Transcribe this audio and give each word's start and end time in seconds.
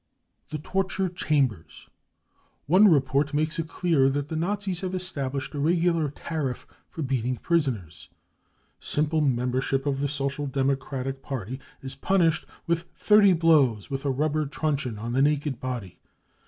The 0.49 0.57
Torture 0.57 1.09
Chambers. 1.09 1.87
One 2.65 2.87
report 2.87 3.35
mate 3.35 3.51
the 3.51 4.35
Nazis 4.35 4.81
have 4.81 4.95
established 4.95 5.53
a 5.53 5.59
regular 5.59 6.09
tariff 6.09 6.65
for 6.89 7.03
beating 7.03 7.37
prisoners:" 7.37 8.09
Simple 8.95 9.21
membership 9.21 9.85
of 9.85 9.99
the 9.99 10.07
Social 10.07 10.47
Democratic 10.47 11.21
Party 11.21 11.59
is 11.83 11.93
punished 11.93 12.45
with 12.65 12.81
thirty 12.95 13.33
blows 13.33 13.91
with 13.91 14.03
a 14.03 14.09
rubber 14.09 14.47
trun 14.47 14.75
cheon 14.75 14.97
on 14.99 15.11
the 15.13 15.21
naked 15.21 15.59
body. 15.59 15.99